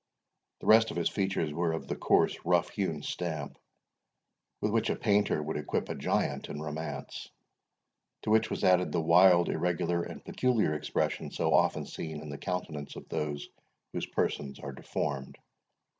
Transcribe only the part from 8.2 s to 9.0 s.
to which was added the